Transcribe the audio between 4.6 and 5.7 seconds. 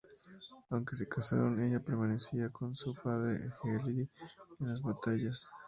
en las batallas.